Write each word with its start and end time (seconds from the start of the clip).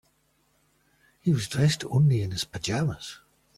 He 1.19 1.31
was 1.31 1.47
dressed 1.47 1.83
only 1.85 2.23
in 2.23 2.31
his 2.31 2.43
pajamas. 2.43 3.19